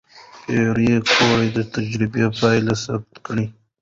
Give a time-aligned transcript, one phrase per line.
[0.45, 0.77] پېیر
[1.15, 3.45] کوري د تجربې پایله ثبت کړه.